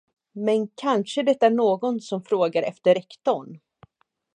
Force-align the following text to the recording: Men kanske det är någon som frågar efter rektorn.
Men 0.33 0.67
kanske 0.75 1.23
det 1.23 1.43
är 1.43 1.49
någon 1.49 1.99
som 2.01 2.23
frågar 2.23 2.63
efter 2.63 2.95
rektorn. 2.95 3.59